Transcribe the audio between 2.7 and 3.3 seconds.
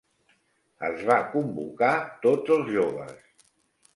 joves.